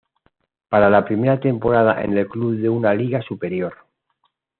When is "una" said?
2.69-2.91